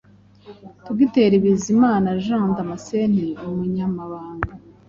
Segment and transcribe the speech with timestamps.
[0.97, 4.51] Dr Bizimana Jean Damascène, Umunyamabanga